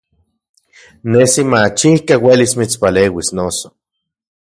Nesi 1.15 1.45
machikaj 1.51 2.17
uelis 2.29 2.57
mitspaleuis, 2.61 3.31
noso. 3.41 3.71